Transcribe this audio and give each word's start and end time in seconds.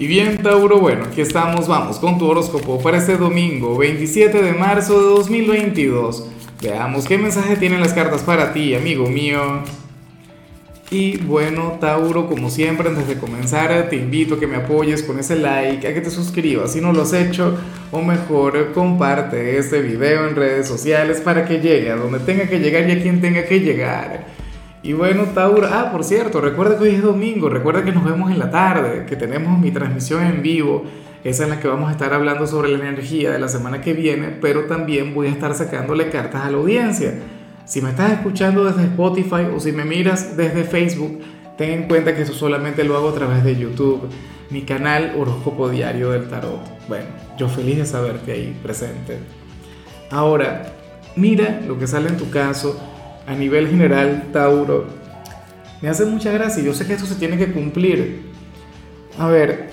Y 0.00 0.06
bien, 0.06 0.40
Tauro, 0.44 0.78
bueno, 0.78 1.06
aquí 1.06 1.20
estamos, 1.20 1.66
vamos 1.66 1.98
con 1.98 2.18
tu 2.18 2.26
horóscopo 2.26 2.80
para 2.80 2.98
este 2.98 3.16
domingo, 3.16 3.76
27 3.76 4.42
de 4.42 4.52
marzo 4.52 4.96
de 4.96 5.08
2022. 5.08 6.24
Veamos 6.62 7.04
qué 7.04 7.18
mensaje 7.18 7.56
tienen 7.56 7.80
las 7.80 7.94
cartas 7.94 8.22
para 8.22 8.52
ti, 8.52 8.76
amigo 8.76 9.08
mío. 9.08 9.64
Y 10.92 11.16
bueno, 11.16 11.78
Tauro, 11.80 12.28
como 12.28 12.48
siempre, 12.48 12.88
antes 12.88 13.08
de 13.08 13.18
comenzar, 13.18 13.88
te 13.90 13.96
invito 13.96 14.36
a 14.36 14.40
que 14.40 14.46
me 14.46 14.58
apoyes 14.58 15.02
con 15.02 15.18
ese 15.18 15.34
like, 15.34 15.88
a 15.88 15.92
que 15.92 16.00
te 16.00 16.10
suscribas 16.10 16.74
si 16.74 16.80
no 16.80 16.92
lo 16.92 17.02
has 17.02 17.12
hecho, 17.12 17.58
o 17.90 18.00
mejor, 18.00 18.72
comparte 18.74 19.58
este 19.58 19.82
video 19.82 20.28
en 20.28 20.36
redes 20.36 20.68
sociales 20.68 21.20
para 21.20 21.44
que 21.44 21.58
llegue 21.58 21.90
a 21.90 21.96
donde 21.96 22.20
tenga 22.20 22.46
que 22.46 22.60
llegar 22.60 22.88
y 22.88 22.92
a 22.92 23.02
quien 23.02 23.20
tenga 23.20 23.44
que 23.46 23.58
llegar. 23.58 24.37
Y 24.82 24.92
bueno, 24.92 25.24
Tauro, 25.34 25.66
ah, 25.70 25.90
por 25.90 26.04
cierto, 26.04 26.40
recuerda 26.40 26.78
que 26.78 26.84
hoy 26.84 26.94
es 26.94 27.02
domingo, 27.02 27.48
recuerda 27.48 27.84
que 27.84 27.92
nos 27.92 28.04
vemos 28.04 28.30
en 28.30 28.38
la 28.38 28.50
tarde, 28.50 29.06
que 29.06 29.16
tenemos 29.16 29.58
mi 29.58 29.72
transmisión 29.72 30.24
en 30.24 30.40
vivo, 30.40 30.84
esa 31.24 31.44
es 31.44 31.50
la 31.50 31.58
que 31.58 31.66
vamos 31.66 31.88
a 31.88 31.92
estar 31.92 32.14
hablando 32.14 32.46
sobre 32.46 32.68
la 32.68 32.78
energía 32.78 33.32
de 33.32 33.40
la 33.40 33.48
semana 33.48 33.80
que 33.80 33.92
viene, 33.92 34.28
pero 34.40 34.66
también 34.66 35.14
voy 35.14 35.26
a 35.26 35.30
estar 35.30 35.52
sacándole 35.54 36.10
cartas 36.10 36.42
a 36.42 36.50
la 36.50 36.58
audiencia. 36.58 37.14
Si 37.64 37.82
me 37.82 37.90
estás 37.90 38.12
escuchando 38.12 38.64
desde 38.64 38.84
Spotify 38.84 39.48
o 39.54 39.58
si 39.58 39.72
me 39.72 39.84
miras 39.84 40.36
desde 40.36 40.62
Facebook, 40.62 41.20
ten 41.58 41.70
en 41.70 41.88
cuenta 41.88 42.14
que 42.14 42.22
eso 42.22 42.32
solamente 42.32 42.84
lo 42.84 42.96
hago 42.96 43.08
a 43.08 43.14
través 43.14 43.42
de 43.42 43.56
YouTube, 43.56 44.08
mi 44.50 44.62
canal 44.62 45.14
Horóscopo 45.18 45.68
Diario 45.68 46.12
del 46.12 46.28
Tarot. 46.28 46.60
Bueno, 46.86 47.06
yo 47.36 47.48
feliz 47.48 47.78
de 47.78 47.84
saberte 47.84 48.32
ahí 48.32 48.56
presente. 48.62 49.18
Ahora, 50.10 50.72
mira 51.16 51.60
lo 51.66 51.78
que 51.78 51.88
sale 51.88 52.08
en 52.08 52.16
tu 52.16 52.30
caso 52.30 52.80
a 53.28 53.34
nivel 53.34 53.68
general, 53.68 54.28
Tauro, 54.32 54.86
me 55.82 55.88
hace 55.90 56.06
mucha 56.06 56.32
gracia. 56.32 56.62
Yo 56.62 56.72
sé 56.72 56.86
que 56.86 56.94
esto 56.94 57.06
se 57.06 57.16
tiene 57.16 57.36
que 57.36 57.52
cumplir. 57.52 58.22
A 59.18 59.28
ver, 59.28 59.70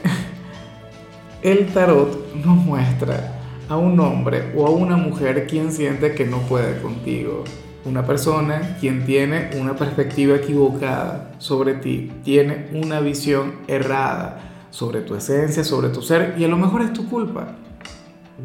el 1.41 1.67
tarot 1.67 2.35
nos 2.35 2.57
muestra 2.57 3.39
a 3.69 3.77
un 3.77 3.99
hombre 3.99 4.51
o 4.55 4.67
a 4.67 4.71
una 4.71 4.97
mujer 4.97 5.47
quien 5.47 5.71
siente 5.71 6.13
que 6.13 6.25
no 6.25 6.39
puede 6.39 6.81
contigo. 6.81 7.45
Una 7.85 8.05
persona 8.05 8.77
quien 8.79 9.05
tiene 9.05 9.51
una 9.59 9.75
perspectiva 9.75 10.35
equivocada 10.35 11.31
sobre 11.37 11.75
ti, 11.75 12.11
tiene 12.23 12.67
una 12.73 12.99
visión 12.99 13.53
errada 13.67 14.67
sobre 14.69 15.01
tu 15.01 15.15
esencia, 15.15 15.63
sobre 15.63 15.89
tu 15.89 16.01
ser, 16.01 16.35
y 16.37 16.43
a 16.43 16.47
lo 16.47 16.57
mejor 16.57 16.81
es 16.81 16.91
tu 16.91 17.07
culpa. 17.07 17.55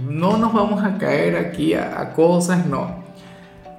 No 0.08 0.36
nos 0.36 0.52
vamos 0.52 0.84
a 0.84 0.98
caer 0.98 1.36
aquí 1.36 1.74
a, 1.74 2.12
cosas, 2.12 2.64
no. 2.66 2.99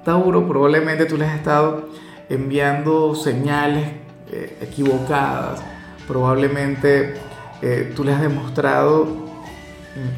Tauro, 0.04 0.48
probablemente 0.48 1.06
tú 1.06 1.18
le 1.18 1.26
has 1.26 1.36
estado 1.36 1.90
enviando 2.30 3.16
señales 3.16 3.88
eh, 4.32 4.58
equivocadas, 4.62 5.62
probablemente 6.08 7.16
eh, 7.62 7.92
tú 7.96 8.04
le 8.04 8.14
has 8.14 8.22
demostrado 8.22 9.32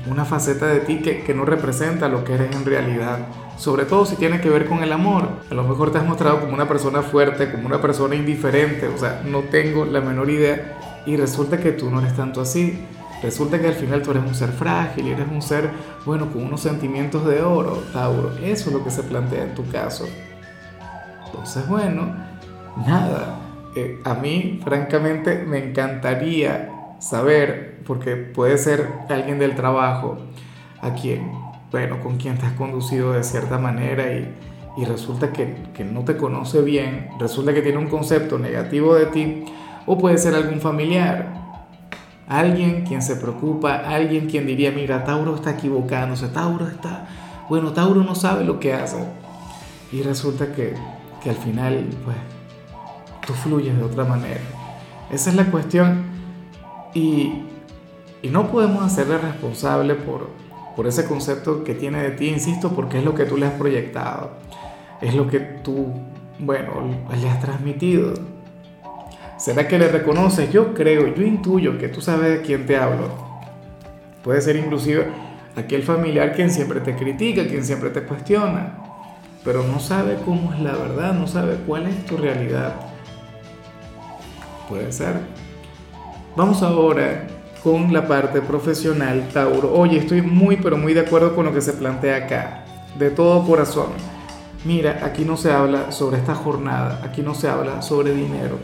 una 0.10 0.24
faceta 0.24 0.68
de 0.68 0.82
ti 0.82 1.00
que, 1.00 1.24
que, 1.24 1.34
no 1.34 1.46
representa 1.46 2.08
lo 2.08 2.24
que 2.24 2.36
eres 2.36 2.56
en 2.56 2.64
realidad, 2.64 3.20
sobre 3.58 3.86
todo 3.86 4.06
si 4.06 4.16
tiene 4.16 4.40
que 4.40 4.50
ver 4.50 4.68
con 4.68 4.84
el 4.84 4.92
amor. 4.92 5.28
A 5.50 5.54
lo 5.54 5.64
mejor 5.64 5.92
te 5.92 5.98
has 5.98 6.06
mostrado 6.06 6.42
como 6.42 6.54
una 6.54 6.68
persona 6.68 7.02
fuerte, 7.02 7.52
como 7.52 7.66
una 7.66 7.82
persona 7.82 8.16
indiferente, 8.16 8.88
o 8.88 8.98
sea, 8.98 9.22
no 9.26 9.40
tengo 9.42 9.86
la 9.86 10.00
menor 10.02 10.30
idea 10.30 10.78
y 11.06 11.18
resulta 11.18 11.58
que 11.60 11.72
tú 11.72 11.90
no 11.90 12.00
eres 12.00 12.16
tanto 12.16 12.42
así. 12.42 12.86
Resulta 13.24 13.58
que 13.58 13.68
al 13.68 13.74
final 13.74 14.02
tú 14.02 14.12
eres 14.12 14.24
un 14.24 14.36
ser 14.36 14.50
frágil, 14.50 15.08
eres 15.08 15.26
un 15.32 15.42
ser, 15.42 15.72
bueno, 16.06 16.30
con 16.30 16.44
unos 16.44 16.60
sentimientos 16.60 17.26
de 17.26 17.42
oro, 17.42 17.82
Tauro. 17.94 18.34
Eso 18.44 18.70
es 18.70 18.76
lo 18.76 18.84
que 18.84 18.92
se 18.92 19.02
plantea 19.02 19.46
en 19.46 19.56
tu 19.56 19.66
caso. 19.70 20.06
Entonces, 21.28 21.66
bueno, 21.70 22.14
nada. 22.86 23.40
Eh, 23.78 23.98
a 24.04 24.14
mí, 24.16 24.60
francamente, 24.62 25.46
me 25.48 25.70
encantaría 25.70 26.70
saber, 27.00 27.80
porque 27.88 28.18
puede 28.18 28.58
ser 28.58 28.90
alguien 29.08 29.40
del 29.40 29.56
trabajo 29.56 30.18
a 30.82 30.94
quien, 30.94 31.32
bueno, 31.72 32.02
con 32.02 32.18
quien 32.18 32.38
te 32.38 32.46
has 32.46 32.54
conducido 32.54 33.14
de 33.14 33.24
cierta 33.24 33.58
manera 33.58 34.12
y, 34.12 34.36
y 34.76 34.84
resulta 34.84 35.32
que, 35.32 35.56
que 35.74 35.86
no 35.86 36.04
te 36.04 36.18
conoce 36.18 36.62
bien, 36.62 37.08
resulta 37.20 37.54
que 37.54 37.62
tiene 37.62 37.78
un 37.78 37.88
concepto 37.88 38.38
negativo 38.38 38.96
de 38.96 39.06
ti, 39.06 39.46
o 39.86 39.98
puede 39.98 40.18
ser 40.18 40.36
algún 40.36 40.60
familiar 40.60 41.43
Alguien 42.28 42.86
quien 42.86 43.02
se 43.02 43.16
preocupa, 43.18 43.76
alguien 43.76 44.28
quien 44.28 44.48
diría, 44.48 44.72
mira, 44.72 45.04
Tauro 45.04 45.36
está 45.36 45.52
equivocándose, 45.52 46.30
Tauro 46.30 46.68
está, 46.68 47.06
bueno, 47.50 47.74
Tauro 47.74 48.04
no 48.04 48.16
sabe 48.16 48.46
lo 48.46 48.60
que 48.60 48.74
hace. 48.74 49.04
Y 49.92 50.02
resulta 50.02 50.54
que, 50.54 50.74
que 51.22 51.30
al 51.30 51.36
final, 51.36 51.86
pues, 52.04 52.18
tú 53.26 53.34
fluyes 53.34 53.78
de 53.78 53.84
otra 53.84 54.06
manera. 54.06 54.42
Esa 55.12 55.30
es 55.30 55.36
la 55.36 55.46
cuestión. 55.46 56.06
Y, 56.94 57.44
y 58.22 58.30
no 58.30 58.48
podemos 58.48 58.84
hacerle 58.84 59.18
responsable 59.18 59.96
por, 59.96 60.30
por 60.76 60.88
ese 60.88 61.06
concepto 61.06 61.64
que 61.64 61.76
tiene 61.76 62.02
de 62.02 62.12
ti, 62.12 62.30
insisto, 62.30 62.70
porque 62.70 63.00
es 63.00 63.06
lo 63.06 63.14
que 63.14 63.26
tú 63.26 63.38
le 63.38 63.46
has 63.46 63.54
proyectado. 63.54 64.32
Es 65.02 65.14
lo 65.14 65.28
que 65.28 65.40
tú, 65.40 65.88
bueno, 66.40 66.72
le 67.14 67.30
has 67.30 67.40
transmitido. 67.40 68.14
¿Será 69.44 69.68
que 69.68 69.78
le 69.78 69.90
reconoces? 69.90 70.54
Yo 70.54 70.74
creo, 70.74 71.14
yo 71.14 71.22
intuyo 71.22 71.78
que 71.78 71.90
tú 71.90 72.00
sabes 72.00 72.30
de 72.30 72.42
quién 72.44 72.66
te 72.66 72.78
hablo. 72.78 73.10
Puede 74.24 74.40
ser 74.40 74.56
inclusive 74.56 75.06
aquel 75.58 75.84
familiar 75.84 76.32
quien 76.32 76.50
siempre 76.50 76.80
te 76.80 76.96
critica, 76.96 77.46
quien 77.46 77.66
siempre 77.66 77.90
te 77.90 78.04
cuestiona, 78.04 78.78
pero 79.44 79.66
no 79.66 79.82
sabe 79.82 80.16
cómo 80.24 80.54
es 80.54 80.62
la 80.62 80.72
verdad, 80.72 81.12
no 81.12 81.28
sabe 81.28 81.58
cuál 81.68 81.88
es 81.88 82.06
tu 82.06 82.16
realidad. 82.16 82.74
Puede 84.70 84.94
ser. 84.94 85.16
Vamos 86.38 86.64
ahora 86.64 87.28
con 87.62 87.92
la 87.92 88.08
parte 88.08 88.42
profesional, 88.42 89.28
Tauro. 89.34 89.74
Oye, 89.74 89.98
estoy 89.98 90.22
muy, 90.22 90.56
pero 90.56 90.78
muy 90.78 90.94
de 90.94 91.02
acuerdo 91.02 91.36
con 91.36 91.44
lo 91.44 91.54
que 91.54 91.60
se 91.60 91.74
plantea 91.74 92.16
acá, 92.16 92.64
de 92.98 93.10
todo 93.10 93.46
corazón. 93.46 93.88
Mira, 94.64 95.02
aquí 95.04 95.26
no 95.26 95.36
se 95.36 95.52
habla 95.52 95.92
sobre 95.92 96.20
esta 96.20 96.34
jornada, 96.34 97.02
aquí 97.04 97.22
no 97.22 97.36
se 97.36 97.50
habla 97.50 97.82
sobre 97.82 98.14
dinero 98.14 98.58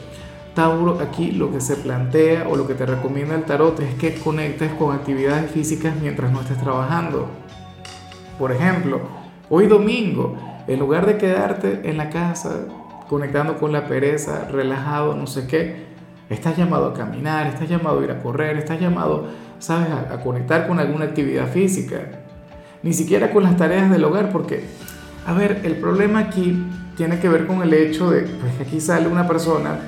Aquí 0.59 1.31
lo 1.31 1.53
que 1.53 1.61
se 1.61 1.77
plantea 1.77 2.45
o 2.49 2.57
lo 2.57 2.67
que 2.67 2.73
te 2.73 2.85
recomienda 2.85 3.33
el 3.33 3.45
tarot 3.45 3.79
es 3.79 3.93
que 3.93 4.15
conectes 4.15 4.69
con 4.73 4.93
actividades 4.93 5.49
físicas 5.51 5.95
mientras 6.01 6.33
no 6.33 6.41
estés 6.41 6.57
trabajando. 6.57 7.29
Por 8.37 8.51
ejemplo, 8.51 8.99
hoy 9.49 9.67
domingo, 9.67 10.35
en 10.67 10.79
lugar 10.81 11.05
de 11.05 11.17
quedarte 11.17 11.89
en 11.89 11.95
la 11.95 12.09
casa 12.09 12.65
conectando 13.07 13.57
con 13.57 13.71
la 13.71 13.87
pereza, 13.87 14.49
relajado, 14.51 15.15
no 15.15 15.27
sé 15.27 15.47
qué, 15.47 15.85
estás 16.29 16.57
llamado 16.57 16.87
a 16.87 16.93
caminar, 16.93 17.47
estás 17.47 17.69
llamado 17.69 18.01
a 18.01 18.03
ir 18.03 18.11
a 18.11 18.21
correr, 18.21 18.57
estás 18.57 18.81
llamado, 18.81 19.27
sabes, 19.59 19.87
a, 19.89 20.19
conectar 20.19 20.67
con 20.67 20.77
alguna 20.77 21.05
actividad 21.05 21.47
física. 21.47 22.01
Ni 22.83 22.91
siquiera 22.91 23.31
con 23.31 23.43
las 23.43 23.55
tareas 23.55 23.89
del 23.89 24.03
hogar, 24.03 24.29
porque, 24.29 24.65
a 25.25 25.31
ver, 25.31 25.61
el 25.63 25.77
problema 25.77 26.19
aquí 26.19 26.61
tiene 26.97 27.17
que 27.17 27.29
ver 27.29 27.47
con 27.47 27.61
el 27.61 27.73
hecho 27.73 28.11
de 28.11 28.23
pues, 28.23 28.55
que 28.57 28.63
aquí 28.63 28.81
sale 28.81 29.07
una 29.07 29.25
persona 29.25 29.79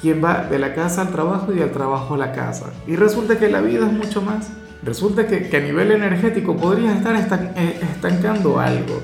quien 0.00 0.22
va 0.22 0.44
de 0.44 0.58
la 0.58 0.74
casa 0.74 1.02
al 1.02 1.10
trabajo 1.10 1.52
y 1.52 1.56
del 1.56 1.72
trabajo 1.72 2.14
a 2.14 2.18
la 2.18 2.32
casa. 2.32 2.72
Y 2.86 2.96
resulta 2.96 3.38
que 3.38 3.48
la 3.48 3.60
vida 3.60 3.86
es 3.86 3.92
mucho 3.92 4.22
más. 4.22 4.50
Resulta 4.82 5.26
que, 5.26 5.56
a 5.56 5.60
nivel 5.60 5.90
energético 5.90 6.56
podrías 6.56 6.96
estar 6.96 7.16
eh, 7.56 7.80
estancando 7.82 8.60
algo. 8.60 9.00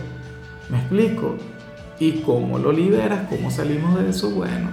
¿Me 0.71 0.79
explico? 0.79 1.37
¿Y 1.99 2.23
cómo 2.23 2.59
lo 2.59 2.73
liberas? 2.73 3.29
¿Cómo 3.29 3.51
salimos 3.51 4.01
de 4.01 4.11
eso? 4.11 4.31
Bueno, 4.31 4.71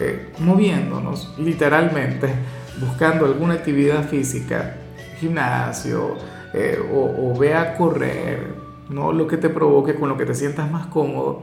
eh, 0.00 0.32
moviéndonos 0.38 1.34
literalmente, 1.38 2.28
buscando 2.80 3.26
alguna 3.26 3.54
actividad 3.54 4.08
física, 4.08 4.76
gimnasio, 5.20 6.16
eh, 6.54 6.78
o, 6.92 7.30
o 7.30 7.38
ve 7.38 7.54
a 7.54 7.76
correr, 7.76 8.54
¿no? 8.88 9.12
Lo 9.12 9.26
que 9.26 9.36
te 9.36 9.50
provoque, 9.50 9.94
con 9.94 10.08
lo 10.08 10.16
que 10.16 10.24
te 10.24 10.34
sientas 10.34 10.70
más 10.70 10.86
cómodo 10.86 11.42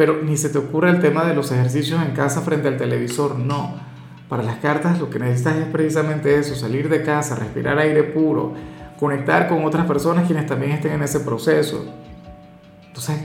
pero 0.00 0.22
ni 0.22 0.38
se 0.38 0.48
te 0.48 0.56
ocurre 0.56 0.88
el 0.88 0.98
tema 0.98 1.26
de 1.26 1.34
los 1.34 1.52
ejercicios 1.52 2.00
en 2.00 2.12
casa 2.12 2.40
frente 2.40 2.68
al 2.68 2.78
televisor, 2.78 3.38
no. 3.38 3.74
Para 4.30 4.42
las 4.42 4.56
cartas 4.56 4.98
lo 4.98 5.10
que 5.10 5.18
necesitas 5.18 5.56
es 5.56 5.66
precisamente 5.66 6.38
eso, 6.38 6.54
salir 6.54 6.88
de 6.88 7.02
casa, 7.02 7.34
respirar 7.34 7.78
aire 7.78 8.02
puro, 8.04 8.54
conectar 8.98 9.46
con 9.46 9.62
otras 9.62 9.84
personas 9.84 10.26
quienes 10.26 10.46
también 10.46 10.72
estén 10.72 10.92
en 10.92 11.02
ese 11.02 11.20
proceso. 11.20 11.84
Entonces, 12.86 13.20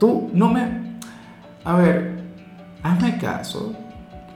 tú 0.00 0.28
no 0.32 0.48
me... 0.48 0.98
A 1.62 1.76
ver, 1.76 2.24
hazme 2.82 3.16
caso, 3.16 3.72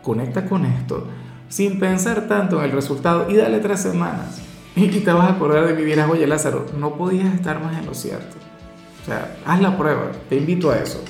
conecta 0.01 0.47
con 0.47 0.67
esto, 0.67 1.09
sin 1.49 1.81
pensar 1.81 2.29
tanto 2.29 2.61
en 2.61 2.67
el 2.67 2.71
resultado 2.71 3.29
y 3.29 3.35
dale 3.35 3.59
tres 3.59 3.81
semanas. 3.81 4.41
Y, 4.77 4.87
te 5.01 5.13
vas 5.13 5.29
a 5.29 5.33
acordar 5.33 5.67
de 5.67 5.75
mi 5.75 5.83
vieja, 5.83 6.09
oye 6.09 6.25
Lázaro, 6.29 6.67
no 6.79 6.95
podías 6.95 7.35
estar 7.35 7.61
más 7.61 7.77
en 7.77 7.87
lo 7.87 7.95
cierto. 7.95 8.37
O 9.03 9.07
sea, 9.07 9.39
haz 9.45 9.61
la 9.61 9.77
prueba, 9.77 10.13
te 10.29 10.37
invito 10.37 10.71
a 10.71 10.79
eso 10.79 11.03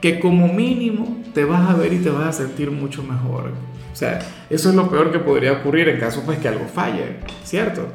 que 0.00 0.20
como 0.20 0.48
mínimo 0.48 1.18
te 1.34 1.44
vas 1.44 1.68
a 1.68 1.74
ver 1.74 1.92
y 1.92 1.98
te 1.98 2.10
vas 2.10 2.26
a 2.26 2.32
sentir 2.32 2.70
mucho 2.70 3.02
mejor. 3.02 3.52
O 3.92 3.96
sea, 3.96 4.18
eso 4.50 4.68
es 4.68 4.74
lo 4.74 4.90
peor 4.90 5.10
que 5.10 5.18
podría 5.18 5.52
ocurrir 5.52 5.88
en 5.88 5.98
caso 5.98 6.22
pues 6.24 6.38
que 6.38 6.48
algo 6.48 6.66
falle, 6.66 7.16
¿cierto? 7.44 7.88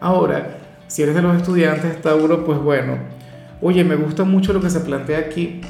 Ahora, 0.00 0.58
si 0.86 1.02
eres 1.02 1.14
de 1.14 1.22
los 1.22 1.36
estudiantes, 1.36 2.00
Tauro, 2.00 2.44
pues 2.44 2.58
bueno, 2.58 2.96
oye, 3.60 3.84
me 3.84 3.96
gusta 3.96 4.24
mucho 4.24 4.52
lo 4.52 4.60
que 4.60 4.70
se 4.70 4.80
plantea 4.80 5.18
aquí. 5.18 5.60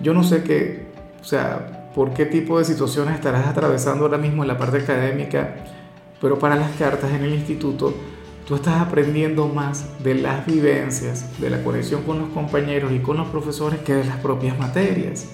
Yo 0.00 0.12
no 0.12 0.22
sé 0.22 0.42
qué, 0.42 0.86
o 1.20 1.24
sea, 1.24 1.88
por 1.94 2.12
qué 2.12 2.26
tipo 2.26 2.58
de 2.58 2.64
situaciones 2.64 3.14
estarás 3.14 3.46
atravesando 3.46 4.04
ahora 4.04 4.18
mismo 4.18 4.42
en 4.42 4.48
la 4.48 4.58
parte 4.58 4.78
académica. 4.78 5.56
Pero 6.20 6.38
para 6.38 6.56
las 6.56 6.72
cartas 6.72 7.10
en 7.12 7.24
el 7.24 7.34
instituto, 7.34 7.94
tú 8.50 8.56
estás 8.56 8.80
aprendiendo 8.80 9.46
más 9.46 9.86
de 10.02 10.16
las 10.16 10.44
vivencias, 10.44 11.40
de 11.40 11.50
la 11.50 11.62
conexión 11.62 12.02
con 12.02 12.18
los 12.18 12.30
compañeros 12.30 12.90
y 12.90 12.98
con 12.98 13.16
los 13.16 13.28
profesores 13.28 13.78
que 13.78 13.94
de 13.94 14.02
las 14.02 14.16
propias 14.16 14.58
materias. 14.58 15.28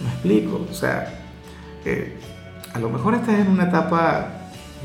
¿Me 0.00 0.08
explico? 0.10 0.64
O 0.70 0.72
sea, 0.72 1.12
eh, 1.84 2.16
a 2.72 2.78
lo 2.78 2.88
mejor 2.88 3.14
estás 3.14 3.40
en 3.40 3.48
una 3.48 3.64
etapa, 3.64 4.28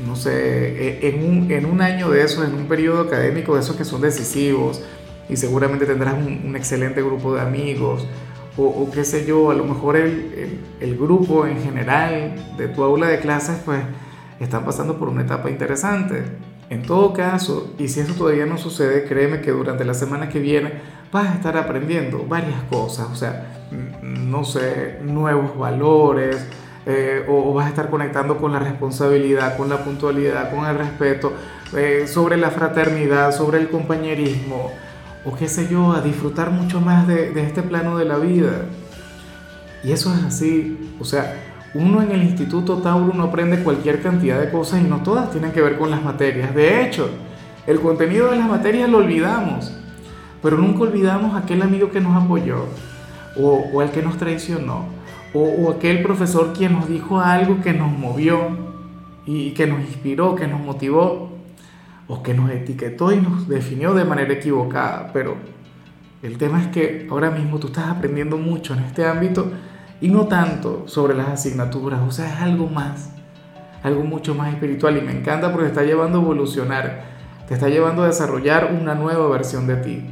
no 0.04 0.16
sé, 0.16 0.32
e, 0.32 1.08
en 1.08 1.24
un, 1.24 1.52
en 1.52 1.66
un 1.66 1.80
año 1.80 2.10
de 2.10 2.24
eso, 2.24 2.42
en 2.42 2.52
un 2.52 2.66
periodo 2.66 3.02
académico 3.02 3.54
de 3.54 3.60
esos 3.60 3.76
que 3.76 3.84
son 3.84 4.00
decisivos 4.00 4.82
y 5.28 5.36
seguramente 5.36 5.86
tendrás 5.86 6.14
un, 6.14 6.56
excelente 6.56 7.00
grupo 7.00 7.32
de 7.32 7.42
amigos 7.42 8.08
o, 8.56 8.90
qué 8.92 9.04
sé 9.04 9.24
yo, 9.24 9.52
a 9.52 9.54
lo 9.54 9.64
mejor 9.64 9.94
el, 9.94 10.58
el, 10.80 10.98
grupo 10.98 11.46
en 11.46 11.62
general 11.62 12.34
de 12.58 12.66
tu 12.66 12.82
aula 12.82 13.06
de 13.06 13.20
clases 13.20 13.60
pues 13.64 13.82
están 14.40 14.64
pasando 14.64 14.98
por 14.98 15.08
una 15.08 15.22
etapa 15.22 15.48
interesante. 15.48 16.24
En 16.72 16.80
todo 16.80 17.12
caso, 17.12 17.74
y 17.78 17.88
si 17.88 18.00
eso 18.00 18.14
todavía 18.14 18.46
no 18.46 18.56
sucede, 18.56 19.04
créeme 19.04 19.42
que 19.42 19.50
durante 19.50 19.84
la 19.84 19.92
semana 19.92 20.30
que 20.30 20.38
viene 20.38 20.72
vas 21.12 21.28
a 21.28 21.34
estar 21.34 21.54
aprendiendo 21.58 22.24
varias 22.26 22.62
cosas, 22.70 23.08
o 23.12 23.14
sea, 23.14 23.66
no 24.00 24.42
sé, 24.42 24.98
nuevos 25.02 25.58
valores, 25.58 26.46
eh, 26.86 27.26
o, 27.28 27.52
vas 27.52 27.66
a 27.66 27.68
estar 27.68 27.90
conectando 27.90 28.38
con 28.38 28.54
la 28.54 28.58
responsabilidad, 28.58 29.58
con 29.58 29.68
la 29.68 29.84
puntualidad, 29.84 30.50
con 30.50 30.64
el 30.64 30.78
respeto, 30.78 31.34
eh, 31.76 32.06
sobre 32.06 32.38
la 32.38 32.50
fraternidad, 32.50 33.36
sobre 33.36 33.58
el 33.58 33.68
compañerismo, 33.68 34.70
o 35.26 35.36
qué 35.36 35.48
sé 35.48 35.68
yo, 35.68 35.92
a 35.92 36.00
disfrutar 36.00 36.52
mucho 36.52 36.80
más 36.80 37.06
de 37.06 37.38
este 37.38 37.62
plano 37.62 37.98
de 37.98 38.06
la 38.06 38.16
vida. 38.16 38.64
Y 39.84 39.92
eso 39.92 40.10
es 40.14 40.24
así, 40.24 40.96
o 40.98 41.04
sea, 41.04 41.51
uno 41.74 42.02
en 42.02 42.12
el 42.12 42.22
Instituto 42.22 42.78
Tauro 42.78 43.14
no 43.14 43.24
aprende 43.24 43.62
cualquier 43.62 44.02
cantidad 44.02 44.40
de 44.40 44.50
cosas 44.50 44.80
y 44.80 44.84
no 44.84 44.98
todas 45.02 45.30
tienen 45.30 45.52
que 45.52 45.62
ver 45.62 45.78
con 45.78 45.90
las 45.90 46.02
materias. 46.02 46.54
De 46.54 46.84
hecho, 46.84 47.08
el 47.66 47.80
contenido 47.80 48.30
de 48.30 48.36
las 48.36 48.48
materias 48.48 48.88
lo 48.90 48.98
olvidamos, 48.98 49.72
pero 50.42 50.58
nunca 50.58 50.82
olvidamos 50.82 51.34
aquel 51.34 51.62
amigo 51.62 51.90
que 51.90 52.00
nos 52.00 52.22
apoyó 52.22 52.66
o, 53.36 53.64
o 53.72 53.82
el 53.82 53.90
que 53.90 54.02
nos 54.02 54.16
traicionó 54.18 55.02
o, 55.34 55.70
aquel 55.70 56.02
profesor 56.02 56.52
quien 56.52 56.72
nos 56.74 56.88
dijo 56.88 57.20
algo 57.20 57.60
que 57.62 57.72
nos 57.72 57.90
movió 57.90 58.48
y 59.24 59.52
que 59.52 59.66
nos 59.66 59.80
inspiró, 59.80 60.34
que 60.34 60.46
nos 60.46 60.60
motivó, 60.60 61.30
o 62.08 62.22
que 62.22 62.34
nos 62.34 62.50
etiquetó 62.50 63.12
y 63.12 63.16
nos 63.16 63.48
definió 63.48 63.94
de 63.94 64.04
manera 64.04 64.34
equivocada. 64.34 65.10
Pero 65.12 65.36
el 66.22 66.36
tema 66.36 66.60
es 66.60 66.68
que 66.68 67.06
ahora 67.10 67.30
mismo 67.30 67.58
tú 67.58 67.68
estás 67.68 67.86
aprendiendo 67.86 68.36
mucho 68.36 68.74
en 68.74 68.80
este 68.80 69.06
ámbito 69.06 69.50
y 70.02 70.08
no 70.08 70.26
tanto 70.26 70.82
sobre 70.86 71.14
las 71.14 71.28
asignaturas, 71.28 72.00
o 72.06 72.10
sea, 72.10 72.34
es 72.34 72.40
algo 72.40 72.66
más, 72.66 73.10
algo 73.84 74.02
mucho 74.02 74.34
más 74.34 74.52
espiritual 74.52 74.98
y 74.98 75.00
me 75.00 75.12
encanta 75.12 75.52
porque 75.52 75.66
te 75.66 75.70
está 75.70 75.84
llevando 75.84 76.18
a 76.18 76.22
evolucionar, 76.22 77.04
te 77.46 77.54
está 77.54 77.68
llevando 77.68 78.02
a 78.02 78.08
desarrollar 78.08 78.76
una 78.78 78.96
nueva 78.96 79.28
versión 79.28 79.68
de 79.68 79.76
ti. 79.76 80.04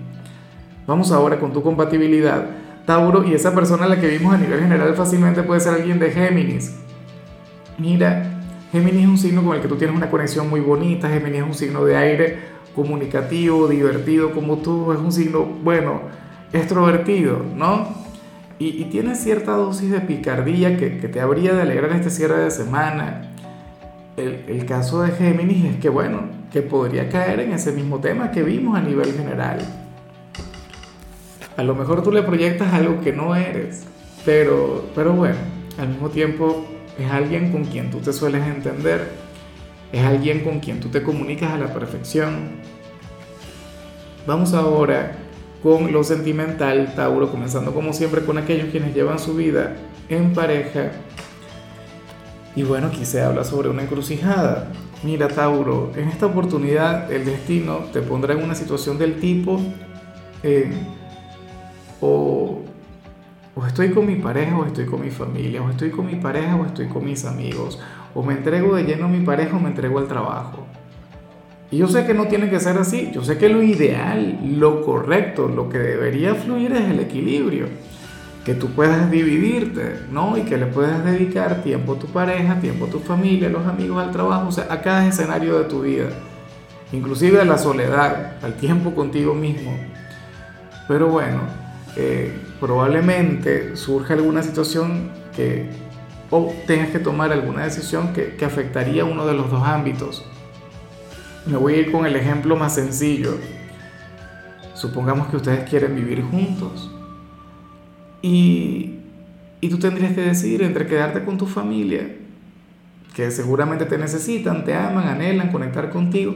Vamos 0.87 1.10
ahora 1.10 1.40
con 1.40 1.52
tu 1.52 1.60
compatibilidad 1.62 2.46
Tauro 2.87 3.25
y 3.25 3.34
esa 3.34 3.52
persona 3.52 3.87
a 3.87 3.88
la 3.88 4.00
que 4.00 4.06
vimos 4.06 4.32
a 4.32 4.38
nivel 4.38 4.60
general 4.60 4.94
fácilmente 4.94 5.42
puede 5.42 5.60
ser 5.60 5.75
alguien 5.75 5.98
de 5.98 6.12
Géminis. 6.12 6.76
Mira, 7.76 8.31
Géminis 8.70 9.02
es 9.02 9.08
un 9.08 9.19
signo 9.19 9.42
con 9.42 9.56
el 9.56 9.60
que 9.60 9.69
tú 9.69 9.75
tienes 9.75 9.96
una 9.96 10.08
conexión 10.08 10.48
muy 10.48 10.60
bonita, 10.60 11.08
Géminis 11.08 11.40
es 11.40 11.46
un 11.46 11.54
signo 11.54 11.84
de 11.84 11.96
aire 11.96 12.38
comunicativo, 12.76 13.66
divertido, 13.66 14.31
como 14.31 14.58
tú, 14.58 14.92
es 14.92 15.00
un 15.00 15.10
signo, 15.10 15.44
bueno, 15.64 16.02
extrovertido, 16.52 17.42
¿no? 17.56 18.08
Y, 18.61 18.85
tiene 18.85 19.17
cierta 19.17 19.53
dosis 19.53 19.91
de 19.91 20.01
picardía 20.01 20.77
que, 20.77 20.91
te 20.91 21.21
habría 21.21 21.55
de 21.55 21.62
alegrar 21.62 21.91
este 21.93 22.11
cierre 22.11 22.39
de 22.45 22.51
semana. 22.53 23.33
El, 24.17 24.45
el 24.47 24.67
caso 24.67 25.03
de 25.03 25.11
Géminis 25.11 25.65
es 25.65 25.77
que, 25.79 25.89
bueno, 25.89 26.29
que 26.53 26.62
podría 26.62 27.09
caer 27.09 27.41
en 27.41 27.53
ese 27.53 27.73
mismo 27.73 27.99
tema 27.99 28.31
que 28.31 28.43
vimos 28.43 28.79
a 28.79 28.83
nivel 28.83 29.12
general 29.15 29.59
a 31.61 31.62
lo 31.62 31.75
mejor 31.75 32.03
tú 32.03 32.11
le 32.11 32.23
proyectas 32.23 32.73
algo 32.73 33.03
que 33.03 33.12
no 33.12 33.37
eres, 33.37 33.85
pero, 34.25 34.87
pero 34.95 35.12
bueno, 35.12 35.37
al 35.79 35.89
mismo 35.89 36.09
tiempo 36.09 36.65
es 36.99 37.11
alguien 37.11 37.53
con 37.53 37.67
quien 37.67 37.91
tú 37.91 37.99
te 37.99 38.15
sueles 38.15 38.47
entender, 38.47 39.11
es 39.93 40.03
alguien 40.03 40.41
con 40.41 40.61
quien 40.61 40.81
tú 40.81 40.89
te 40.89 41.03
comunicas 41.03 41.53
a 41.53 41.59
la 41.59 41.71
perfección. 41.75 42.53
Vamos 44.27 44.55
ahora 44.55 45.19
con 45.62 45.93
lo 45.93 46.03
sentimental, 46.05 46.95
Tauro, 46.95 47.31
comenzando 47.31 47.75
como 47.75 47.93
siempre 47.93 48.25
con 48.25 48.39
aquellos 48.39 48.71
quienes 48.71 48.95
llevan 48.95 49.19
su 49.19 49.35
vida 49.35 49.77
en 50.09 50.33
pareja. 50.33 50.93
Y 52.57 52.62
bueno, 52.62 52.89
aquí 52.89 53.05
se 53.05 53.23
habla 53.23 53.45
sobre 53.45 53.69
una 53.69 53.83
encrucijada. 53.83 54.73
Mira, 55.03 55.29
Tauro, 55.29 55.93
en 55.97 56.09
esta 56.09 56.27
oportunidad 56.27 57.12
el 57.12 57.25
destino 57.25 57.79
te 57.93 58.01
pondrá 58.01 58.35
en 58.35 58.43
una 58.43 58.55
situación 58.55 58.99
del 58.99 59.21
tipo... 59.21 59.61
Eh, 60.43 60.71
o, 62.01 62.62
estoy 63.67 63.91
con 63.91 64.07
mi 64.07 64.17
pareja 64.17 64.57
o 64.57 64.65
estoy 64.65 64.87
con 64.87 65.03
mi 65.03 65.11
familia, 65.11 65.62
o 65.62 65.69
estoy 65.69 65.91
con 65.91 66.07
mi 66.07 66.17
pareja 66.17 66.57
o 66.57 66.65
estoy 66.65 66.89
con 66.89 67.05
mis 67.05 67.25
amigos, 67.27 67.79
o 68.15 68.23
me 68.23 68.35
entrego 68.35 68.75
de 68.75 68.85
lleno 68.85 69.05
a 69.05 69.09
mi 69.09 69.21
pareja 69.21 69.57
o 69.57 69.61
me 69.61 69.69
entrego 69.69 69.99
al 69.99 70.09
trabajo. 70.09 70.67
Y 71.70 71.78
yo 71.78 71.87
sé 71.87 72.05
que 72.05 72.14
no 72.14 72.26
tiene 72.26 72.50
que 72.50 72.58
ser 72.58 72.78
así, 72.78 73.11
yo 73.12 73.22
sé 73.22 73.38
que 73.38 73.49
lo 73.49 73.62
ideal, 73.62 74.40
lo 74.58 74.82
correcto, 74.82 75.46
lo 75.46 75.69
que 75.69 75.78
debería 75.78 76.34
fluir 76.34 76.72
es 76.72 76.90
el 76.90 76.99
equilibrio, 76.99 77.67
que 78.44 78.55
tú 78.55 78.70
puedas 78.70 79.08
dividirte, 79.08 80.00
¿no? 80.11 80.37
Y 80.37 80.43
que 80.43 80.56
le 80.56 80.67
puedas 80.67 81.05
dedicar 81.05 81.62
tiempo 81.62 81.93
a 81.93 81.99
tu 81.99 82.08
pareja, 82.08 82.58
tiempo 82.61 82.87
a 82.87 82.90
tu 82.90 82.99
familia, 82.99 83.46
a 83.46 83.52
los 83.52 83.67
amigos, 83.69 84.02
al 84.02 84.11
trabajo, 84.11 84.49
o 84.49 84.52
sea, 84.52 84.67
a 84.69 84.82
cada 84.82 85.06
escenario 85.06 85.58
de 85.58 85.64
tu 85.67 85.82
vida, 85.82 86.08
inclusive 86.93 87.40
a 87.40 87.44
la 87.44 87.56
soledad, 87.56 88.32
al 88.43 88.55
tiempo 88.55 88.93
contigo 88.93 89.32
mismo. 89.34 89.73
Pero 90.88 91.06
bueno, 91.06 91.43
eh, 91.96 92.37
probablemente 92.58 93.76
surja 93.76 94.14
alguna 94.14 94.43
situación 94.43 95.11
que 95.37 95.69
o 96.31 96.52
tengas 96.66 96.90
que 96.90 96.99
tomar 96.99 97.32
alguna 97.32 97.64
decisión 97.64 98.12
que, 98.12 98.34
que 98.37 98.44
afectaría 98.44 99.05
uno 99.05 99.25
de 99.25 99.34
los 99.34 99.50
dos 99.50 99.62
ámbitos. 99.64 100.25
Me 101.46 101.56
voy 101.56 101.75
a 101.75 101.76
ir 101.78 101.92
con 101.92 102.06
el 102.06 102.16
ejemplo 102.16 102.56
más 102.56 102.75
sencillo. 102.75 103.38
Supongamos 104.75 105.28
que 105.28 105.37
ustedes 105.37 105.69
quieren 105.69 105.94
vivir 105.94 106.22
juntos 106.22 106.90
y, 108.22 108.98
y 109.60 109.69
tú 109.69 109.78
tendrías 109.78 110.14
que 110.14 110.22
decidir 110.22 110.62
entre 110.62 110.87
quedarte 110.87 111.25
con 111.25 111.38
tu 111.38 111.46
familia, 111.46 112.16
que 113.14 113.31
seguramente 113.31 113.87
te 113.87 113.98
necesitan, 113.98 114.64
te 114.64 114.75
aman, 114.75 115.08
anhelan 115.08 115.50
conectar 115.50 115.90
contigo, 115.90 116.34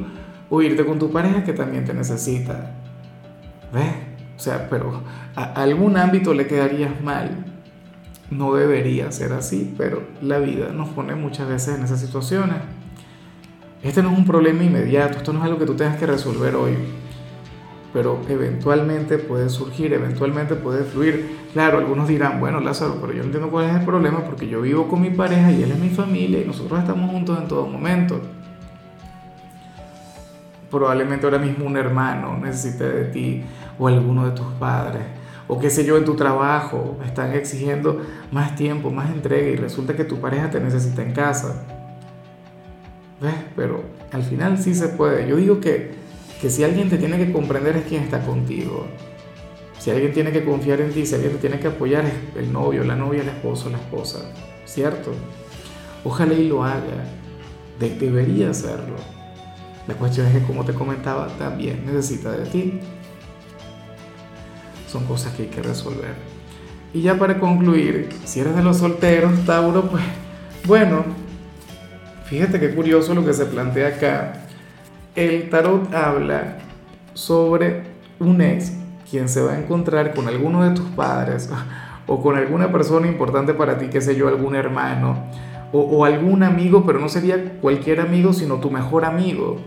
o 0.51 0.63
irte 0.63 0.85
con 0.85 0.99
tu 0.99 1.11
pareja 1.11 1.45
que 1.45 1.53
también 1.53 1.85
te 1.85 1.95
necesita. 1.95 2.73
¿Ves? 3.73 3.95
O 4.37 4.41
sea, 4.41 4.69
pero 4.69 5.03
a 5.37 5.45
algún 5.63 5.97
ámbito 5.97 6.35
le 6.35 6.47
quedarías 6.47 7.01
mal. 7.03 7.47
No 8.31 8.55
debería 8.55 9.13
ser 9.13 9.33
así, 9.33 9.75
pero 9.77 10.03
la 10.21 10.39
vida 10.39 10.71
nos 10.73 10.89
pone 10.89 11.15
muchas 11.15 11.49
veces 11.49 11.77
en 11.77 11.85
esas 11.85 12.01
situaciones. 12.01 12.57
Este 13.85 14.03
no 14.03 14.13
es 14.13 14.19
un 14.19 14.25
problema 14.25 14.65
inmediato, 14.65 15.19
esto 15.19 15.35
no 15.35 15.41
es 15.41 15.45
algo 15.45 15.59
que 15.59 15.67
tú 15.67 15.75
tengas 15.75 15.99
que 15.99 16.07
resolver 16.07 16.55
hoy, 16.57 16.73
pero 17.93 18.19
eventualmente 18.31 19.19
puede 19.19 19.51
surgir, 19.51 19.93
eventualmente 19.93 20.55
puede 20.55 20.85
fluir. 20.85 21.37
Claro, 21.53 21.77
algunos 21.79 22.09
dirán, 22.09 22.41
bueno, 22.41 22.61
Lázaro, 22.61 22.97
pero 22.99 23.13
yo 23.13 23.19
no 23.19 23.25
entiendo 23.27 23.51
cuál 23.51 23.67
es 23.67 23.77
el 23.77 23.85
problema 23.85 24.21
porque 24.21 24.49
yo 24.49 24.63
vivo 24.63 24.89
con 24.89 25.03
mi 25.03 25.11
pareja 25.11 25.53
y 25.53 25.63
él 25.63 25.71
es 25.71 25.79
mi 25.79 25.91
familia 25.91 26.41
y 26.41 26.47
nosotros 26.47 26.81
estamos 26.81 27.11
juntos 27.11 27.39
en 27.39 27.47
todo 27.47 27.67
momento. 27.67 28.23
Probablemente 30.71 31.27
ahora 31.27 31.39
mismo 31.39 31.67
un 31.67 31.77
hermano 31.77 32.39
necesite 32.39 32.89
de 32.89 33.05
ti 33.05 33.45
o 33.79 33.87
alguno 33.87 34.25
de 34.25 34.31
tus 34.31 34.47
padres, 34.59 35.03
o 35.47 35.61
qué 35.61 35.69
sé 35.69 35.85
yo, 35.85 35.99
en 35.99 36.07
tu 36.07 36.15
trabajo, 36.15 36.97
están 37.05 37.35
exigiendo 37.35 38.01
más 38.33 38.57
tiempo, 38.57 38.91
más 38.91 39.11
entrega 39.11 39.47
y 39.47 39.57
resulta 39.57 39.95
que 39.95 40.05
tu 40.05 40.21
pareja 40.21 40.49
te 40.49 40.59
necesita 40.59 41.03
en 41.03 41.13
casa. 41.13 41.74
¿Ves? 43.25 43.35
Pero 43.57 43.83
al 44.13 44.23
final 44.23 44.59
sí 44.59 44.75
se 44.75 44.89
puede. 44.89 45.29
Yo 45.29 45.37
digo 45.37 45.61
que, 45.61 45.93
que 46.41 46.51
si 46.51 46.65
alguien 46.65 46.91
te 46.91 46.99
tiene 46.99 47.17
que 47.19 47.33
comprender 47.33 47.77
es 47.77 47.85
quien 47.85 48.03
está 48.03 48.25
contigo. 48.25 48.87
Si 49.79 49.91
alguien 49.91 50.13
tiene 50.13 50.33
que 50.33 50.45
confiar 50.45 50.81
en 50.81 50.93
ti, 50.93 51.05
si 51.07 51.15
alguien 51.15 51.33
te 51.33 51.39
tiene 51.39 51.59
que 51.59 51.69
apoyar 51.69 52.05
es 52.05 52.13
el 52.37 52.53
novio, 52.53 52.85
la 52.85 52.97
novia, 52.97 53.23
el 53.23 53.29
esposo, 53.29 53.71
la 53.71 53.79
esposa. 53.79 54.31
¿Cierto? 54.65 55.13
Ojalá 56.05 56.35
y 56.35 56.49
lo 56.49 56.65
haga. 56.65 57.05
debería 57.79 58.51
hacerlo. 58.51 58.97
La 59.87 59.95
cuestión 59.95 60.27
es 60.27 60.33
que, 60.35 60.43
como 60.43 60.65
te 60.65 60.73
comentaba, 60.73 61.29
también 61.39 61.85
necesita 61.85 62.33
de 62.33 62.47
ti 62.47 62.81
son 64.95 65.07
cosas 65.07 65.35
que 65.35 65.43
hay 65.43 65.49
que 65.49 65.61
resolver. 65.61 66.15
Y 66.93 67.03
ya 67.03 67.19
para 67.19 67.41
concluir, 67.41 68.11
si 68.25 68.39
eres 68.39 68.55
de 68.55 68.63
los 68.63 68.77
solteros, 68.77 69.45
Tauro, 69.45 69.91
pues 69.91 70.05
bueno, 70.67 71.05
fíjate 72.25 72.61
qué 72.61 72.75
curioso 72.75 73.15
lo 73.15 73.25
que 73.25 73.33
se 73.33 73.47
plantea 73.47 73.89
acá. 73.89 74.33
El 75.15 75.49
tarot 75.51 75.93
habla 75.95 76.59
sobre 77.15 77.83
un 78.19 78.41
ex 78.41 78.73
quien 79.09 79.29
se 79.29 79.43
va 79.43 79.53
a 79.53 79.59
encontrar 79.59 80.15
con 80.15 80.27
alguno 80.29 80.69
de 80.69 80.75
tus 80.75 80.89
padres 80.91 81.49
o 82.07 82.21
con 82.21 82.37
alguna 82.37 82.73
persona 82.73 83.07
importante 83.07 83.55
para 83.55 83.79
ti, 83.79 83.87
qué 83.87 84.01
sé 84.01 84.17
yo, 84.17 84.29
algún 84.29 84.55
hermano 84.55 85.25
o, 85.77 86.05
algún 86.05 86.45
amigo, 86.45 86.87
pero 86.87 87.01
no 87.01 87.09
sería 87.09 87.59
cualquier 87.61 88.01
amigo, 88.01 88.33
sino 88.33 88.61
tu 88.61 88.71
mejor 88.71 89.05
amigo. 89.05 89.59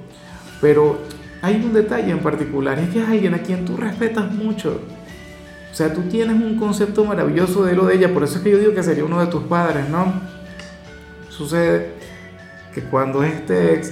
Pero 0.61 0.99
hay 1.41 1.55
un 1.55 1.73
detalle 1.73 2.11
en 2.11 2.19
particular, 2.19 2.79
es 2.79 2.89
que 2.89 3.01
es 3.01 3.09
alguien 3.09 3.33
a 3.33 3.39
quien 3.39 3.65
tú 3.65 3.75
respetas 3.75 4.31
mucho. 4.31 4.79
O 5.69 5.75
sea, 5.75 5.93
tú 5.93 6.03
tienes 6.03 6.41
un 6.41 6.57
concepto 6.57 7.03
maravilloso 7.03 7.65
de 7.65 7.75
lo 7.75 7.85
de 7.85 7.95
ella, 7.95 8.13
por 8.13 8.23
eso 8.23 8.37
es 8.37 8.41
que 8.41 8.51
yo 8.51 8.57
digo 8.57 8.73
que 8.73 8.83
sería 8.83 9.03
uno 9.03 9.19
de 9.19 9.27
tus 9.27 9.43
padres, 9.43 9.89
¿no? 9.89 10.13
Sucede 11.29 11.96
que 12.77 12.83
cuando 12.83 13.23
este 13.23 13.73
ex 13.73 13.91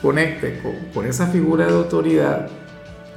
conecte 0.00 0.62
con, 0.94 1.04
esa 1.04 1.26
figura 1.26 1.66
de 1.66 1.74
autoridad, 1.74 2.48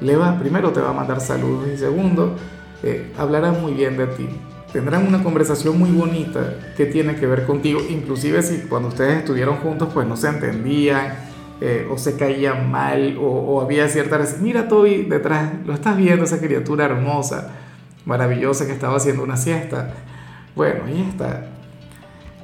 le 0.02 0.18
va, 0.18 0.38
primero 0.38 0.72
te 0.72 0.82
va 0.82 0.90
a 0.90 0.94
mandar 0.94 1.22
saludos 1.22 1.70
y 1.74 1.78
segundo, 1.78 2.36
eh, 2.84 3.14
hablará 3.18 3.54
muy 3.54 3.72
bien 3.72 3.96
de 3.96 4.08
ti 4.08 4.28
tendrán 4.74 5.08
una 5.08 5.24
conversación 5.24 5.80
muy 5.80 5.92
bonita 5.92 6.56
que 6.76 6.86
tiene 6.86 7.16
que 7.16 7.26
ver 7.26 7.46
contigo, 7.46 7.80
inclusive 7.90 8.44
si 8.44 8.68
cuando 8.68 8.90
ustedes 8.90 9.20
estuvieron 9.20 9.56
juntos 9.58 9.88
pues 9.94 10.06
no 10.06 10.18
se 10.18 10.28
entendían 10.28 11.16
eh, 11.62 11.88
o 11.90 11.98
se 11.98 12.18
caían 12.18 12.70
mal 12.70 13.18
o, 13.18 13.62
había 13.62 13.88
cierta... 13.88 14.20
Mira 14.42 14.68
Toby 14.68 15.04
detrás, 15.04 15.54
lo 15.66 15.74
estás 15.74 15.96
viendo 15.96 16.26
esa 16.26 16.40
criatura 16.40 16.84
hermosa, 16.84 17.54
maravillosa 18.04 18.66
que 18.68 18.74
estaba 18.74 18.98
haciendo 18.98 19.24
una 19.24 19.38
siesta. 19.38 19.94
Bueno, 20.54 20.84
ahí 20.86 21.08
está. 21.10 21.48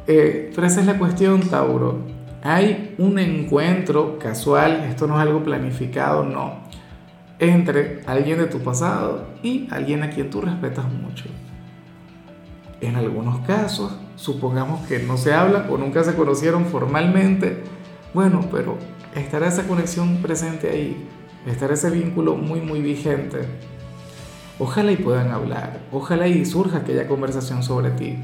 Eh, 0.08 0.52
pero 0.56 0.66
esa 0.66 0.80
es 0.80 0.88
la 0.88 0.98
cuestión, 0.98 1.42
Tauro. 1.42 2.13
Hay 2.46 2.94
un 2.98 3.20
encuentro 3.20 4.20
casual, 4.20 4.84
esto 4.90 5.08
no 5.08 5.16
es 5.16 5.22
algo 5.22 5.42
planificado, 5.44 6.26
no, 6.26 6.56
entre 7.40 8.02
alguien 8.06 8.38
de 8.38 8.48
tu 8.48 8.60
pasado 8.60 9.28
y 9.42 9.70
alguien 9.72 10.04
a 10.04 10.10
quien 10.10 10.30
tú 10.30 10.42
respetas 10.42 10.92
mucho. 10.92 11.24
En 12.82 12.98
algunos 12.98 13.40
casos, 13.48 13.98
supongamos 14.18 14.86
que 14.88 15.00
no 15.00 15.16
se 15.16 15.34
habla 15.34 15.68
o 15.70 15.78
nunca 15.78 16.04
se 16.04 16.16
conocieron 16.16 16.66
formalmente, 16.66 17.64
bueno, 18.14 18.42
pero 18.52 18.78
estará 19.16 19.48
esa 19.48 19.66
conexión 19.66 20.18
presente 20.18 20.70
ahí, 20.70 21.08
estará 21.48 21.76
ese 21.76 21.90
vínculo 21.92 22.36
muy, 22.36 22.60
muy 22.60 22.82
vigente. 22.82 23.48
Ojalá 24.60 24.92
y 24.92 24.98
puedan 24.98 25.32
hablar, 25.32 25.80
ojalá 25.94 26.28
y 26.28 26.44
surja 26.44 26.80
aquella 26.80 27.08
conversación 27.08 27.64
sobre 27.64 27.92
ti. 27.92 28.18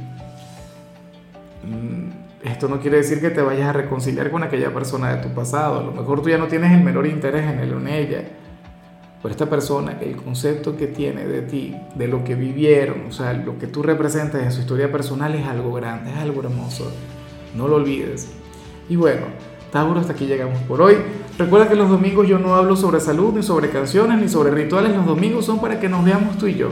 Esto 2.44 2.68
no 2.68 2.80
quiere 2.80 2.98
decir 2.98 3.20
que 3.22 3.30
te 3.30 3.42
vayas 3.42 3.68
a 3.68 3.74
reconciliar 3.74 4.32
con 4.32 4.44
aquella 4.44 4.74
persona 4.74 5.16
de 5.16 5.22
tu 5.22 5.34
pasado, 5.34 5.80
a 5.80 5.84
lo 5.84 5.92
mejor 5.92 6.22
tú 6.22 6.30
ya 6.30 6.38
no 6.38 6.48
tienes 6.48 6.72
el 6.72 6.84
menor 6.84 7.06
interés 7.06 7.46
en 7.50 7.60
él 7.60 7.74
o 7.74 7.80
en 7.80 7.88
ella 7.88 8.24
por 9.22 9.32
esta 9.32 9.50
persona, 9.50 9.98
el 10.00 10.16
concepto 10.16 10.78
que 10.78 10.88
tiene 10.88 11.26
de 11.26 11.42
ti, 11.42 11.76
de 11.96 12.08
lo 12.08 12.24
que 12.24 12.36
vivieron, 12.36 13.08
o 13.10 13.12
sea, 13.12 13.34
lo 13.34 13.58
que 13.58 13.68
tú 13.68 13.84
representas 13.84 14.42
en 14.44 14.52
su 14.52 14.62
historia 14.62 14.90
personal 14.92 15.36
es 15.36 15.46
algo 15.46 15.74
grande, 15.74 16.12
es 16.12 16.18
algo 16.18 16.42
hermoso. 16.42 16.90
No 17.54 17.68
lo 17.68 17.76
olvides. 17.76 18.30
Y 18.88 18.96
bueno, 18.96 19.24
Tauro, 19.72 20.00
hasta 20.00 20.14
aquí 20.14 20.26
llegamos 20.26 20.60
por 20.62 20.82
hoy. 20.82 20.96
Recuerda 21.38 21.68
que 21.68 21.76
los 21.76 21.90
domingos 21.90 22.28
yo 22.28 22.40
no 22.40 22.56
hablo 22.56 22.78
sobre 22.78 23.02
salud, 23.02 23.34
ni 23.34 23.44
sobre 23.44 23.70
canciones, 23.70 24.20
ni 24.20 24.30
sobre 24.30 24.52
rituales. 24.52 24.96
Los 24.96 25.06
domingos 25.06 25.46
son 25.46 25.60
para 25.60 25.80
que 25.82 25.90
nos 25.90 26.06
veamos 26.06 26.38
tú 26.38 26.48
y 26.48 26.56
yo, 26.56 26.70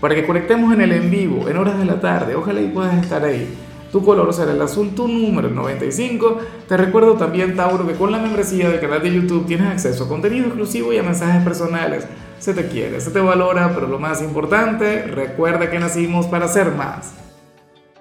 para 0.00 0.14
que 0.14 0.26
conectemos 0.26 0.74
en 0.74 0.82
el 0.82 0.92
en 0.92 1.10
vivo, 1.10 1.48
en 1.48 1.56
horas 1.56 1.78
de 1.78 1.86
la 1.86 1.98
tarde. 1.98 2.34
Ojalá 2.34 2.60
y 2.60 2.68
puedas 2.68 3.02
estar 3.02 3.24
ahí. 3.24 3.48
Tu 3.92 4.04
color 4.04 4.32
será 4.32 4.52
el 4.52 4.62
azul, 4.62 4.94
tu 4.94 5.08
número 5.08 5.48
95. 5.48 6.38
Te 6.68 6.76
recuerdo 6.76 7.14
también, 7.14 7.56
Tauro, 7.56 7.86
que 7.86 7.94
con 7.94 8.12
la 8.12 8.18
membresía 8.18 8.68
del 8.68 8.80
canal 8.80 9.02
de 9.02 9.14
YouTube 9.14 9.46
tienes 9.46 9.70
acceso 9.70 10.04
a 10.04 10.08
contenido 10.08 10.46
exclusivo 10.46 10.92
y 10.92 10.98
a 10.98 11.02
mensajes 11.02 11.42
personales. 11.42 12.06
Se 12.38 12.52
te 12.52 12.68
quiere, 12.68 13.00
se 13.00 13.10
te 13.10 13.20
valora, 13.20 13.72
pero 13.74 13.86
lo 13.86 13.98
más 13.98 14.20
importante, 14.22 15.02
recuerda 15.04 15.70
que 15.70 15.78
nacimos 15.78 16.26
para 16.26 16.48
ser 16.48 16.72
más. 16.72 17.25